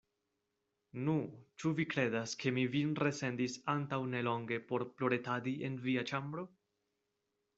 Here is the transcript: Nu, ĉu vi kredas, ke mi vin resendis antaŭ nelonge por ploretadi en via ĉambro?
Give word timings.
Nu, 1.07 1.13
ĉu 1.63 1.71
vi 1.79 1.83
kredas, 1.91 2.31
ke 2.43 2.53
mi 2.55 2.63
vin 2.77 2.95
resendis 3.07 3.57
antaŭ 3.75 4.01
nelonge 4.15 4.59
por 4.71 4.87
ploretadi 5.01 5.55
en 5.69 5.77
via 5.87 6.07
ĉambro? 6.13 6.47